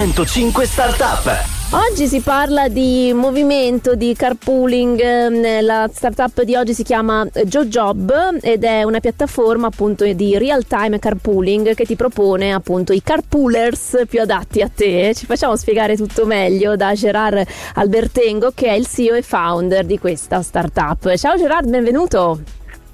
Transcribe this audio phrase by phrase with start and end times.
[0.00, 1.28] 105 Startup.
[1.72, 8.38] Oggi si parla di movimento, di carpooling, ehm, la startup di oggi si chiama JoJob
[8.40, 14.04] ed è una piattaforma appunto di real time carpooling che ti propone appunto i carpoolers
[14.08, 15.14] più adatti a te.
[15.16, 17.44] Ci facciamo spiegare tutto meglio da Gerard
[17.74, 21.12] Albertengo che è il CEO e founder di questa startup.
[21.16, 22.40] Ciao Gerard, benvenuto.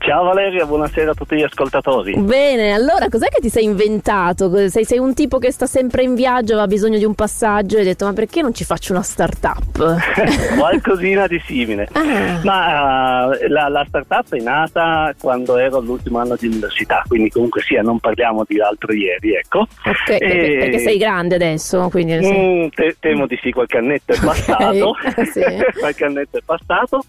[0.05, 2.15] Ciao Valeria, buonasera a tutti gli ascoltatori.
[2.19, 4.69] Bene, allora cos'è che ti sei inventato?
[4.69, 7.79] Sei, sei un tipo che sta sempre in viaggio, ha bisogno di un passaggio e
[7.79, 10.03] hai detto ma perché non ci faccio una startup?
[10.59, 11.89] Qualcosina di simile.
[11.93, 12.39] Ah.
[12.43, 17.63] Ma uh, la, la, startup è nata quando ero all'ultimo anno di università, quindi comunque
[17.63, 19.61] sia, non parliamo di l'altro ieri, ecco.
[19.61, 20.19] Ok, e...
[20.19, 22.15] perché, perché, sei grande adesso, quindi...
[22.17, 24.97] Mm, te, temo di sì, qualche annetto è passato.
[25.33, 25.43] sì.
[25.81, 27.03] qualche annetto è passato.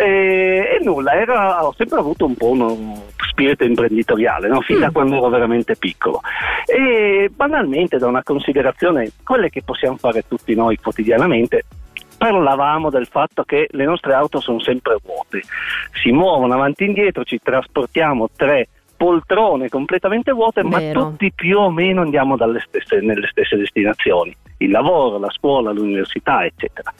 [0.00, 4.62] E, e nulla, era, ho sempre avuto un po' uno spirito imprenditoriale, no?
[4.62, 4.80] fin mm.
[4.80, 6.20] da quando ero veramente piccolo.
[6.64, 11.64] E banalmente, da una considerazione, quelle che possiamo fare tutti noi quotidianamente,
[12.16, 15.42] parlavamo del fatto che le nostre auto sono sempre vuote,
[16.02, 18.68] si muovono avanti e indietro, ci trasportiamo tre
[19.00, 21.00] poltrone completamente vuote, Vero.
[21.00, 22.36] ma tutti più o meno andiamo
[22.68, 26.92] stesse, nelle stesse destinazioni, il lavoro, la scuola, l'università, eccetera.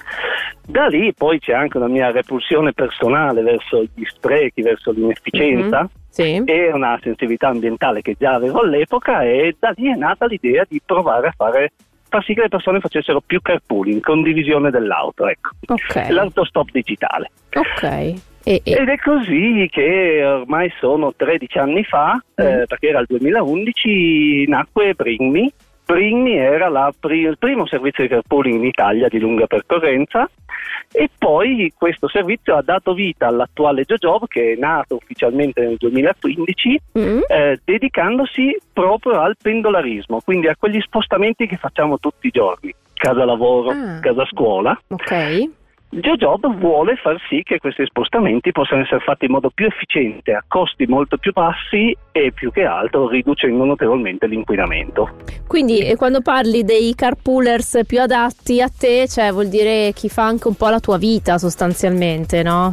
[0.66, 5.80] Da lì poi c'è anche una mia repulsione personale verso gli sprechi, verso l'inefficienza.
[5.80, 5.98] Mm-hmm.
[6.10, 6.42] Sì.
[6.44, 10.82] e una sensibilità ambientale che già avevo all'epoca e da lì è nata l'idea di
[10.84, 11.70] provare a fare
[12.08, 15.50] far sì che le persone facessero più carpooling, condivisione dell'auto, ecco.
[15.66, 16.10] Okay.
[16.10, 17.30] L'autostop digitale.
[17.52, 18.30] Ok.
[18.44, 18.72] E, e...
[18.72, 22.46] Ed è così che ormai sono 13 anni fa, mm.
[22.46, 25.50] eh, perché era il 2011, nacque Bring Me.
[25.84, 30.28] Bring Me era pri- il primo servizio di carpooling in Italia di lunga percorrenza
[30.92, 36.80] e poi questo servizio ha dato vita all'attuale JoJob che è nato ufficialmente nel 2015
[36.98, 37.18] mm.
[37.28, 43.24] eh, dedicandosi proprio al pendolarismo, quindi a quegli spostamenti che facciamo tutti i giorni, casa
[43.24, 44.00] lavoro, ah.
[44.00, 44.80] casa scuola.
[44.88, 45.58] Ok.
[45.92, 50.45] GeoJob vuole far sì che questi spostamenti possano essere fatti in modo più efficiente, a
[50.46, 55.17] costi molto più bassi e più che altro riducendo notevolmente l'inquinamento.
[55.48, 60.24] Quindi eh, quando parli dei carpoolers più adatti a te, cioè vuol dire chi fa
[60.24, 62.72] anche un po' la tua vita sostanzialmente, no?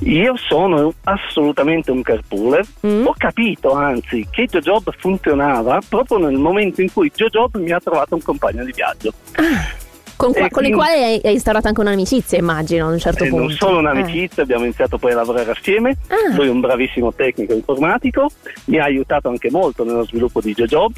[0.00, 3.06] Io sono assolutamente un carpooler, mm.
[3.06, 8.16] ho capito anzi che JoJob funzionava proprio nel momento in cui JoJob mi ha trovato
[8.16, 9.12] un compagno di viaggio.
[9.36, 9.86] Ah.
[10.18, 13.28] Con, qua, con, i quali hai, hai, instaurato anche un'amicizia, immagino, a un certo eh,
[13.28, 13.44] punto.
[13.44, 14.42] Non solo un'amicizia, eh.
[14.42, 15.96] abbiamo iniziato poi a lavorare assieme.
[16.08, 16.34] Ah.
[16.34, 18.28] Lui è un bravissimo tecnico informatico,
[18.64, 20.92] mi ha aiutato anche molto nello sviluppo di JoJob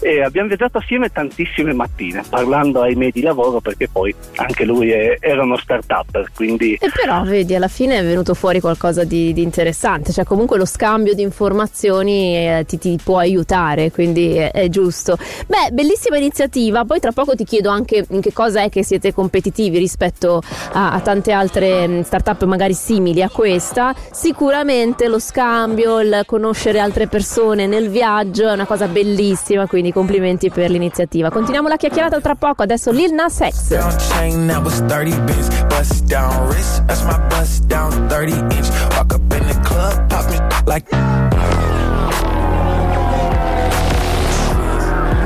[0.00, 4.90] e abbiamo viaggiato assieme tantissime mattine parlando ai miei di lavoro perché poi anche lui
[4.90, 6.74] è, era uno start-up quindi...
[6.74, 10.66] e però vedi alla fine è venuto fuori qualcosa di, di interessante cioè comunque lo
[10.66, 15.16] scambio di informazioni eh, ti, ti, può aiutare quindi è, è, giusto.
[15.46, 19.12] Beh bellissima iniziativa poi tra poco ti chiedo anche in che cosa è che siete
[19.12, 23.94] competitivi rispetto a, a tante altre mm, start-up magari simili a questa.
[24.10, 30.50] Sicuramente lo scambio il conoscere altre persone nel viaggio è una cosa bellissima quindi complimenti
[30.50, 31.30] per l'iniziativa.
[31.30, 33.70] Continuiamo la chiacchierata tra poco, adesso Lil Nas X.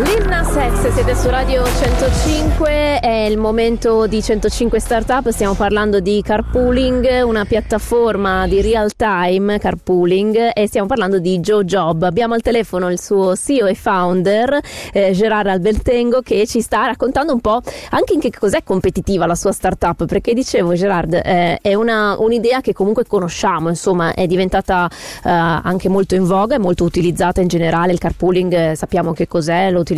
[0.04, 0.50] Lil Nas
[0.92, 7.44] siete su Radio 105, è il momento di 105 Startup, stiamo parlando di carpooling, una
[7.44, 12.02] piattaforma di real time carpooling e stiamo parlando di JoJob.
[12.02, 14.58] Abbiamo al telefono il suo CEO e founder
[14.92, 19.36] eh, Gerard Albertengo che ci sta raccontando un po' anche in che cos'è competitiva la
[19.36, 24.90] sua startup, perché dicevo Gerard eh, è una, un'idea che comunque conosciamo, insomma è diventata
[25.24, 29.28] eh, anche molto in voga, è molto utilizzata in generale, il carpooling eh, sappiamo che
[29.28, 29.90] cos'è, lo utilizziamo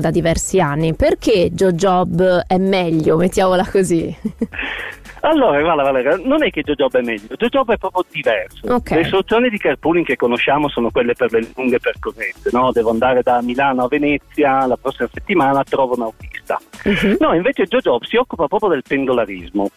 [0.00, 0.94] da diversi anni.
[0.94, 4.14] Perché JoJob è meglio, mettiamola così?
[5.24, 8.74] Allora, guarda Valeria, non è che JoJob è meglio, JoJob è proprio diverso.
[8.74, 8.98] Okay.
[8.98, 12.70] Le soluzioni di carpooling che conosciamo sono quelle per le lunghe percorrenze, no?
[12.72, 16.02] Devo andare da Milano a Venezia, la prossima settimana trovo un
[16.44, 16.58] autista.
[16.84, 17.16] Uh-huh.
[17.18, 19.70] No, invece JoJob si occupa proprio del pendolarismo,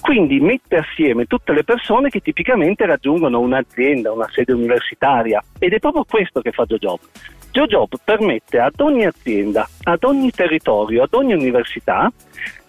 [0.00, 5.78] quindi mette assieme tutte le persone che tipicamente raggiungono un'azienda, una sede universitaria ed è
[5.78, 6.98] proprio questo che fa JoJob.
[7.52, 12.10] JoJob permette ad ogni azienda, ad ogni territorio, ad ogni università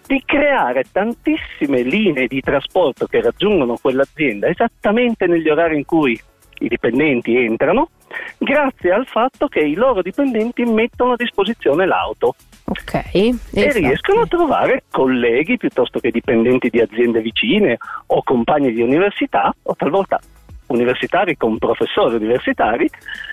[0.06, 6.18] di creare tantissime linee di trasporto che raggiungono quell'azienda esattamente negli orari in cui
[6.58, 7.90] i dipendenti entrano,
[8.38, 12.34] grazie al fatto che i loro dipendenti mettono a disposizione l'auto.
[12.64, 13.14] Ok.
[13.14, 13.78] E esatto.
[13.78, 19.74] riescono a trovare colleghi piuttosto che dipendenti di aziende vicine o compagni di università o
[19.76, 20.20] talvolta
[20.68, 22.88] universitari con professori universitari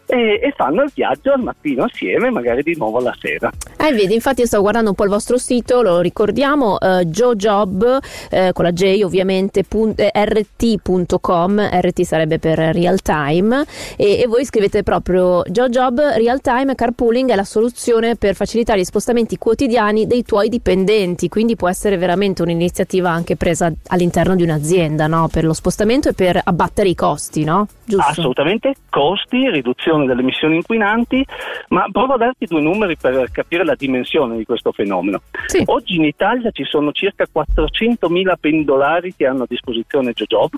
[0.05, 3.51] e, e, fanno il viaggio al mattino assieme, magari di nuovo alla sera.
[3.77, 7.99] Eh, vedi, infatti io sto guardando un po' il vostro sito, lo ricordiamo, eh, jojob,
[8.29, 13.63] eh, con la J ovviamente, punt- eh, rt.com, RT sarebbe per real time,
[13.97, 18.83] e, e voi scrivete proprio jojob real time carpooling è la soluzione per facilitare gli
[18.83, 25.07] spostamenti quotidiani dei tuoi dipendenti, quindi può essere veramente un'iniziativa anche presa all'interno di un'azienda,
[25.07, 25.27] no?
[25.31, 27.67] Per lo spostamento e per abbattere i costi, no?
[27.85, 28.09] Giusto?
[28.09, 31.25] Assolutamente, costi, riduzione delle emissioni inquinanti,
[31.69, 35.21] ma provo a darti due numeri per capire la dimensione di questo fenomeno.
[35.47, 35.63] Sì.
[35.65, 40.51] Oggi in Italia ci sono circa 400.000 pendolari che hanno a disposizione JoJob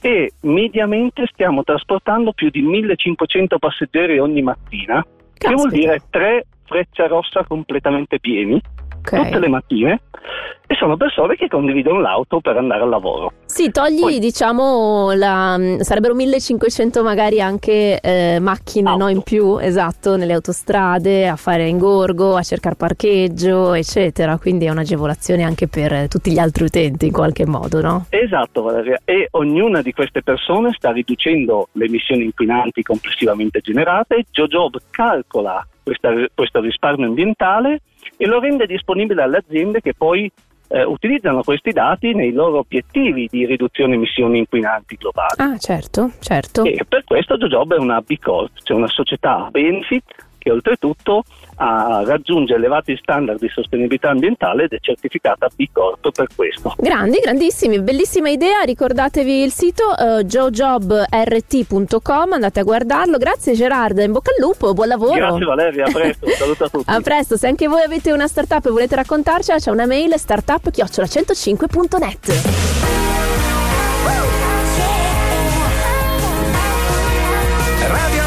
[0.00, 5.04] e mediamente stiamo trasportando più di 1.500 passeggeri ogni mattina,
[5.34, 5.48] Caspita.
[5.48, 8.60] che vuol dire tre freccia rossa completamente pieni
[8.98, 9.24] okay.
[9.24, 10.00] tutte le mattine
[10.66, 13.32] e sono persone che condividono l'auto per andare al lavoro.
[13.52, 20.16] Sì, togli Poi, diciamo la, sarebbero 1500 magari anche eh, macchine no, in più, esatto,
[20.16, 26.30] nelle autostrade, a fare ingorgo, a cercare parcheggio, eccetera, quindi è un'agevolazione anche per tutti
[26.30, 28.06] gli altri utenti in qualche modo, no?
[28.08, 34.78] Esatto, Valeria, e ognuna di queste persone sta riducendo le emissioni inquinanti complessivamente generate, JoJob
[34.88, 37.82] calcola questa, questo risparmio ambientale
[38.16, 40.32] e lo rende disponibile alle aziende che poi
[40.72, 45.34] eh, utilizzano questi dati nei loro obiettivi di riduzione emissioni inquinanti globali.
[45.36, 46.64] Ah, certo, certo.
[46.64, 50.04] E per questo JoJob è una B Corp, cioè una società benefit
[50.42, 51.22] che oltretutto
[51.56, 56.74] a, raggiunge elevati standard di sostenibilità ambientale ed è certificata B Corp per questo.
[56.78, 63.98] Grandi, grandissimi, bellissima idea, ricordatevi il sito eh, uh, jojobrt.com, andate a guardarlo, grazie Gerard,
[63.98, 65.14] in bocca al lupo, buon lavoro.
[65.14, 66.90] Grazie Valeria, a presto, un saluto a tutti.
[66.90, 72.30] a presto, se anche voi avete una startup e volete raccontarcela c'è una mail startup-105.net.
[77.88, 78.21] Radio